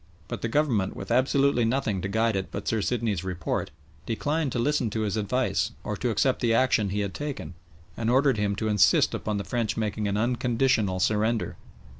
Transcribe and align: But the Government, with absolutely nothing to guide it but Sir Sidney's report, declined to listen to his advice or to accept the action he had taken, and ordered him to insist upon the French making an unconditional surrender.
But 0.27 0.41
the 0.41 0.47
Government, 0.47 0.95
with 0.95 1.11
absolutely 1.11 1.63
nothing 1.63 2.01
to 2.01 2.07
guide 2.07 2.35
it 2.35 2.47
but 2.49 2.67
Sir 2.67 2.81
Sidney's 2.81 3.23
report, 3.23 3.69
declined 4.07 4.51
to 4.53 4.57
listen 4.57 4.89
to 4.89 5.01
his 5.01 5.15
advice 5.15 5.73
or 5.83 5.95
to 5.97 6.09
accept 6.09 6.39
the 6.41 6.55
action 6.55 6.89
he 6.89 7.01
had 7.01 7.13
taken, 7.13 7.53
and 7.95 8.09
ordered 8.09 8.37
him 8.37 8.55
to 8.55 8.67
insist 8.67 9.13
upon 9.13 9.37
the 9.37 9.43
French 9.43 9.77
making 9.77 10.07
an 10.07 10.17
unconditional 10.17 10.99
surrender. 10.99 11.55